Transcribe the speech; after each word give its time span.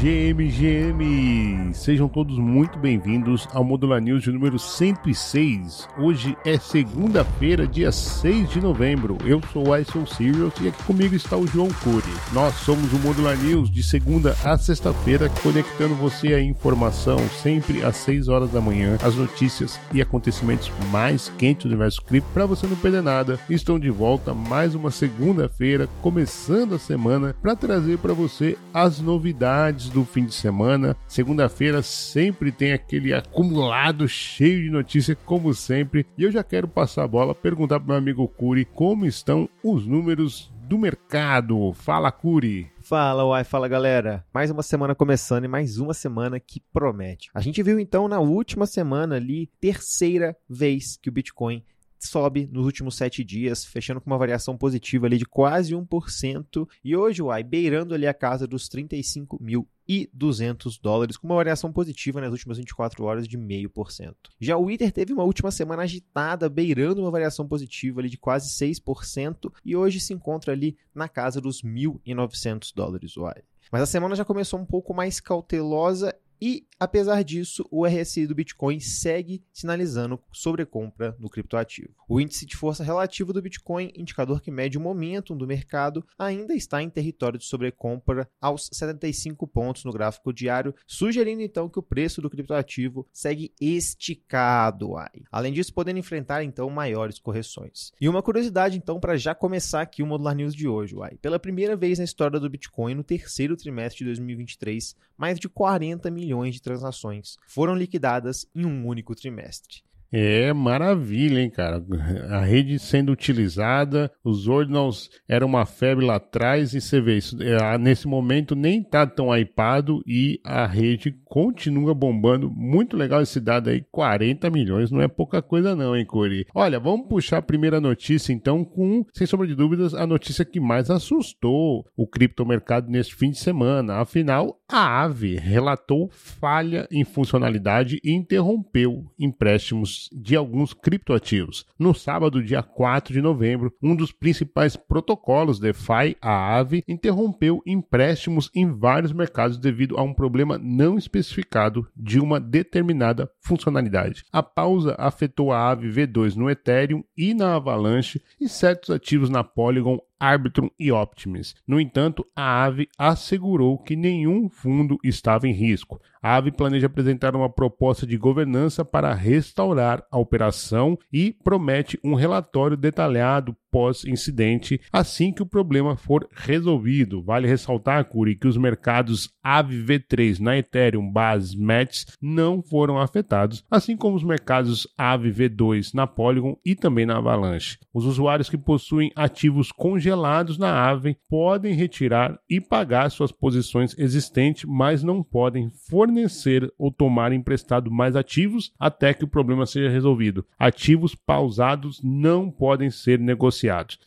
GM, 0.00 1.74
sejam 1.74 2.08
todos 2.08 2.38
muito 2.38 2.78
bem-vindos 2.78 3.46
ao 3.52 3.62
Modular 3.62 4.00
News 4.00 4.22
de 4.22 4.32
número 4.32 4.58
106. 4.58 5.86
Hoje 5.98 6.34
é 6.42 6.58
segunda-feira, 6.58 7.66
dia 7.66 7.92
6 7.92 8.48
de 8.48 8.62
novembro. 8.62 9.18
Eu 9.26 9.42
sou 9.52 9.68
o 9.68 9.76
ISO 9.76 10.06
Serious 10.06 10.54
e 10.62 10.68
aqui 10.68 10.82
comigo 10.84 11.14
está 11.14 11.36
o 11.36 11.46
João 11.46 11.68
Cury. 11.84 12.14
Nós 12.32 12.54
somos 12.54 12.90
o 12.94 12.98
Modular 13.00 13.36
News 13.36 13.70
de 13.70 13.82
segunda 13.82 14.34
a 14.42 14.56
sexta-feira, 14.56 15.28
conectando 15.42 15.94
você 15.94 16.32
à 16.32 16.42
informação 16.42 17.18
sempre 17.42 17.84
às 17.84 17.96
6 17.96 18.28
horas 18.28 18.50
da 18.50 18.60
manhã, 18.62 18.96
as 19.02 19.16
notícias 19.16 19.78
e 19.92 20.00
acontecimentos 20.00 20.72
mais 20.90 21.30
quentes 21.36 21.64
do 21.64 21.68
universo 21.68 22.00
cripto 22.00 22.30
para 22.32 22.46
você 22.46 22.66
não 22.66 22.76
perder 22.76 23.02
nada. 23.02 23.38
Estão 23.50 23.78
de 23.78 23.90
volta 23.90 24.32
mais 24.32 24.74
uma 24.74 24.90
segunda-feira, 24.90 25.90
começando 26.00 26.74
a 26.74 26.78
semana 26.78 27.36
para 27.42 27.54
trazer 27.54 27.98
para 27.98 28.14
você 28.14 28.56
as 28.72 28.98
novidades 28.98 29.89
do 29.90 30.04
fim 30.04 30.24
de 30.24 30.34
semana. 30.34 30.96
Segunda-feira 31.06 31.82
sempre 31.82 32.50
tem 32.52 32.72
aquele 32.72 33.12
acumulado 33.12 34.08
cheio 34.08 34.62
de 34.62 34.70
notícia, 34.70 35.14
como 35.14 35.52
sempre. 35.52 36.06
E 36.16 36.22
eu 36.22 36.30
já 36.30 36.42
quero 36.42 36.68
passar 36.68 37.04
a 37.04 37.08
bola, 37.08 37.34
perguntar 37.34 37.80
para 37.80 37.88
meu 37.88 37.96
amigo 37.96 38.28
Curi 38.28 38.64
como 38.64 39.04
estão 39.04 39.48
os 39.62 39.86
números 39.86 40.52
do 40.62 40.78
mercado. 40.78 41.72
Fala, 41.72 42.12
Curi! 42.12 42.70
Fala, 42.80 43.24
uai, 43.24 43.42
fala 43.42 43.66
galera. 43.66 44.24
Mais 44.32 44.50
uma 44.50 44.62
semana 44.62 44.94
começando 44.94 45.44
e 45.44 45.48
mais 45.48 45.78
uma 45.78 45.92
semana 45.92 46.38
que 46.38 46.60
promete. 46.72 47.28
A 47.34 47.40
gente 47.40 47.62
viu 47.62 47.80
então 47.80 48.06
na 48.06 48.20
última 48.20 48.66
semana 48.66 49.16
ali, 49.16 49.48
terceira 49.60 50.36
vez 50.48 50.96
que 50.96 51.08
o 51.08 51.12
Bitcoin 51.12 51.64
sobe 52.00 52.48
nos 52.50 52.64
últimos 52.64 52.96
sete 52.96 53.22
dias, 53.22 53.64
fechando 53.64 54.00
com 54.00 54.08
uma 54.08 54.18
variação 54.18 54.56
positiva 54.56 55.06
ali 55.06 55.18
de 55.18 55.26
quase 55.26 55.74
1%. 55.74 56.68
E 56.82 56.96
hoje, 56.96 57.22
uai, 57.22 57.42
beirando 57.42 57.94
ali 57.94 58.06
a 58.06 58.14
casa 58.14 58.46
dos 58.46 58.68
35 58.68 59.38
mil 59.40 59.68
e 59.86 60.08
200 60.12 60.78
dólares, 60.78 61.16
com 61.16 61.26
uma 61.26 61.36
variação 61.36 61.72
positiva 61.72 62.20
nas 62.20 62.30
últimas 62.30 62.58
24 62.58 63.04
horas 63.04 63.26
de 63.26 63.36
0,5%. 63.36 64.14
Já 64.40 64.56
o 64.56 64.70
Ether 64.70 64.92
teve 64.92 65.12
uma 65.12 65.24
última 65.24 65.50
semana 65.50 65.82
agitada, 65.82 66.48
beirando 66.48 67.02
uma 67.02 67.10
variação 67.10 67.46
positiva 67.46 68.00
ali 68.00 68.08
de 68.08 68.16
quase 68.16 68.48
6%, 68.50 69.52
e 69.64 69.74
hoje 69.74 69.98
se 69.98 70.14
encontra 70.14 70.52
ali 70.52 70.76
na 70.94 71.08
casa 71.08 71.40
dos 71.40 71.62
1.900 71.62 72.72
dólares. 72.74 73.16
Uai. 73.16 73.42
Mas 73.70 73.82
a 73.82 73.86
semana 73.86 74.14
já 74.14 74.24
começou 74.24 74.60
um 74.60 74.66
pouco 74.66 74.94
mais 74.94 75.20
cautelosa 75.20 76.14
e, 76.40 76.66
apesar 76.78 77.22
disso, 77.22 77.66
o 77.70 77.84
RSI 77.84 78.26
do 78.26 78.34
Bitcoin 78.34 78.80
segue 78.80 79.44
sinalizando 79.52 80.18
sobrecompra 80.32 81.14
no 81.18 81.28
criptoativo. 81.28 81.90
O 82.08 82.18
índice 82.18 82.46
de 82.46 82.56
força 82.56 82.82
relativa 82.82 83.32
do 83.32 83.42
Bitcoin, 83.42 83.92
indicador 83.94 84.40
que 84.40 84.50
mede 84.50 84.78
o 84.78 84.80
momentum 84.80 85.36
do 85.36 85.46
mercado, 85.46 86.02
ainda 86.18 86.54
está 86.54 86.82
em 86.82 86.88
território 86.88 87.38
de 87.38 87.44
sobrecompra 87.44 88.26
aos 88.40 88.70
75 88.72 89.46
pontos 89.46 89.84
no 89.84 89.92
gráfico 89.92 90.32
diário, 90.32 90.74
sugerindo 90.86 91.42
então 91.42 91.68
que 91.68 91.78
o 91.78 91.82
preço 91.82 92.22
do 92.22 92.30
criptoativo 92.30 93.06
segue 93.12 93.52
esticado. 93.60 94.96
Ai. 94.96 95.22
Além 95.30 95.52
disso, 95.52 95.74
podendo 95.74 95.98
enfrentar 95.98 96.42
então 96.42 96.70
maiores 96.70 97.18
correções. 97.18 97.92
E 98.00 98.08
uma 98.08 98.22
curiosidade 98.22 98.78
então 98.78 98.98
para 98.98 99.18
já 99.18 99.34
começar 99.34 99.82
aqui 99.82 100.02
o 100.02 100.06
Modular 100.06 100.34
News 100.34 100.54
de 100.54 100.66
hoje. 100.66 100.96
Uai. 100.96 101.18
Pela 101.20 101.38
primeira 101.38 101.76
vez 101.76 101.98
na 101.98 102.04
história 102.04 102.40
do 102.40 102.48
Bitcoin, 102.48 102.94
no 102.94 103.04
terceiro 103.04 103.56
trimestre 103.56 103.98
de 103.98 104.04
2023, 104.06 104.96
mais 105.18 105.38
de 105.38 105.46
40 105.46 106.10
milhões 106.10 106.29
milhões 106.30 106.54
de 106.54 106.62
transações 106.62 107.36
foram 107.48 107.74
liquidadas 107.74 108.46
em 108.54 108.64
um 108.64 108.86
único 108.86 109.14
trimestre. 109.14 109.82
É 110.12 110.52
maravilha, 110.52 111.40
hein, 111.40 111.50
cara? 111.50 111.84
A 112.30 112.40
rede 112.40 112.78
sendo 112.78 113.12
utilizada, 113.12 114.10
os 114.24 114.48
ordinals 114.48 115.08
eram 115.28 115.46
uma 115.46 115.64
febre 115.64 116.04
lá 116.04 116.16
atrás 116.16 116.74
e 116.74 116.80
você 116.80 117.00
vê 117.00 117.16
isso. 117.16 117.40
É, 117.40 117.78
nesse 117.78 118.08
momento 118.08 118.56
nem 118.56 118.82
tá 118.82 119.06
tão 119.06 119.34
hypado 119.34 120.02
e 120.06 120.40
a 120.44 120.66
rede 120.66 121.14
continua 121.24 121.94
bombando. 121.94 122.50
Muito 122.50 122.96
legal 122.96 123.22
esse 123.22 123.38
dado 123.40 123.70
aí, 123.70 123.84
40 123.92 124.50
milhões, 124.50 124.90
não 124.90 125.00
é 125.00 125.06
pouca 125.06 125.40
coisa 125.40 125.76
não, 125.76 125.96
hein, 125.96 126.04
Cori? 126.04 126.44
Olha, 126.52 126.80
vamos 126.80 127.06
puxar 127.06 127.38
a 127.38 127.42
primeira 127.42 127.80
notícia 127.80 128.32
então 128.32 128.64
com, 128.64 129.04
sem 129.12 129.26
sombra 129.26 129.46
de 129.46 129.54
dúvidas, 129.54 129.94
a 129.94 130.06
notícia 130.06 130.44
que 130.44 130.58
mais 130.58 130.90
assustou 130.90 131.86
o 131.96 132.06
criptomercado 132.06 132.90
neste 132.90 133.14
fim 133.14 133.30
de 133.30 133.38
semana. 133.38 134.00
Afinal, 134.00 134.60
a 134.68 135.02
AVE 135.02 135.36
relatou 135.36 136.08
falha 136.10 136.88
em 136.90 137.04
funcionalidade 137.04 138.00
e 138.02 138.12
interrompeu 138.12 139.04
empréstimos 139.18 139.99
de 140.12 140.36
alguns 140.36 140.72
criptoativos. 140.72 141.66
No 141.78 141.94
sábado, 141.94 142.42
dia 142.42 142.62
4 142.62 143.12
de 143.12 143.20
novembro, 143.20 143.72
um 143.82 143.94
dos 143.94 144.12
principais 144.12 144.76
protocolos 144.76 145.58
DeFi, 145.58 146.16
a 146.20 146.30
Aave, 146.30 146.84
interrompeu 146.86 147.62
empréstimos 147.66 148.50
em 148.54 148.70
vários 148.70 149.12
mercados 149.12 149.58
devido 149.58 149.98
a 149.98 150.02
um 150.02 150.14
problema 150.14 150.58
não 150.58 150.96
especificado 150.96 151.86
de 151.96 152.20
uma 152.20 152.40
determinada 152.40 153.30
funcionalidade. 153.40 154.24
A 154.32 154.42
pausa 154.42 154.94
afetou 154.98 155.52
a 155.52 155.58
Aave 155.58 155.88
V2 155.88 156.36
no 156.36 156.50
Ethereum 156.50 157.02
e 157.16 157.34
na 157.34 157.56
Avalanche 157.56 158.22
e 158.40 158.48
certos 158.48 158.90
ativos 158.90 159.30
na 159.30 159.42
Polygon 159.42 159.98
Arbitrum 160.20 160.68
e 160.78 160.92
Optimus. 160.92 161.54
No 161.66 161.80
entanto, 161.80 162.26
a 162.36 162.64
AVE 162.64 162.88
assegurou 162.98 163.78
que 163.78 163.96
nenhum 163.96 164.50
fundo 164.50 164.98
estava 165.02 165.48
em 165.48 165.52
risco. 165.52 165.98
A 166.22 166.36
AVE 166.36 166.52
planeja 166.52 166.86
apresentar 166.86 167.34
uma 167.34 167.48
proposta 167.48 168.06
de 168.06 168.18
governança 168.18 168.84
para 168.84 169.14
restaurar 169.14 170.04
a 170.10 170.18
operação 170.18 170.98
e 171.10 171.32
promete 171.42 171.98
um 172.04 172.14
relatório 172.14 172.76
detalhado 172.76 173.56
pós-incidente 173.70 174.80
assim 174.92 175.32
que 175.32 175.42
o 175.42 175.46
problema 175.46 175.96
for 175.96 176.28
resolvido. 176.32 177.22
Vale 177.22 177.46
ressaltar, 177.46 178.04
Curi, 178.04 178.36
que 178.36 178.48
os 178.48 178.56
mercados 178.56 179.30
AVE 179.42 179.82
V3 179.82 180.40
na 180.40 180.58
Ethereum 180.58 181.10
Base 181.10 181.56
Mets 181.56 182.06
não 182.20 182.62
foram 182.62 182.98
afetados, 182.98 183.64
assim 183.70 183.96
como 183.96 184.16
os 184.16 184.24
mercados 184.24 184.86
AVE 184.98 185.30
V2 185.30 185.94
na 185.94 186.06
Polygon 186.06 186.56
e 186.64 186.74
também 186.74 187.06
na 187.06 187.18
Avalanche. 187.18 187.78
Os 187.92 188.04
usuários 188.04 188.50
que 188.50 188.58
possuem 188.58 189.12
ativos 189.14 189.72
congelados 189.72 190.58
na 190.58 190.90
AVE 190.90 191.16
podem 191.28 191.74
retirar 191.74 192.38
e 192.48 192.60
pagar 192.60 193.10
suas 193.10 193.32
posições 193.32 193.96
existentes, 193.98 194.64
mas 194.64 195.02
não 195.02 195.22
podem 195.22 195.70
fornecer 195.88 196.72
ou 196.78 196.90
tomar 196.90 197.32
emprestado 197.32 197.90
mais 197.90 198.16
ativos 198.16 198.72
até 198.78 199.14
que 199.14 199.24
o 199.24 199.28
problema 199.28 199.66
seja 199.66 199.88
resolvido. 199.88 200.44
Ativos 200.58 201.14
pausados 201.14 202.00
não 202.02 202.50
podem 202.50 202.90
ser 202.90 203.18
negociados 203.18 203.59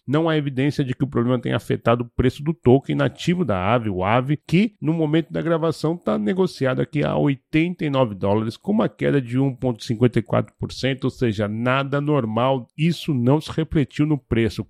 Não 0.07 0.29
há 0.29 0.37
evidência 0.37 0.83
de 0.83 0.93
que 0.93 1.03
o 1.03 1.07
problema 1.07 1.39
tenha 1.39 1.55
afetado 1.55 2.03
o 2.03 2.09
preço 2.15 2.43
do 2.43 2.53
token 2.53 2.95
nativo 2.95 3.45
da 3.45 3.73
AVE, 3.73 3.89
o 3.89 4.03
AVE, 4.03 4.37
que 4.47 4.75
no 4.81 4.93
momento 4.93 5.31
da 5.31 5.41
gravação 5.41 5.95
está 5.95 6.17
negociado 6.17 6.81
aqui 6.81 7.03
a 7.03 7.15
89 7.15 8.15
dólares, 8.15 8.57
com 8.57 8.71
uma 8.71 8.89
queda 8.89 9.21
de 9.21 9.37
1,54%, 9.37 11.03
ou 11.03 11.09
seja, 11.09 11.47
nada 11.47 12.01
normal. 12.01 12.67
Isso 12.77 13.13
não 13.13 13.39
se 13.39 13.51
refletiu 13.51 14.05
no 14.05 14.17
preço, 14.17 14.65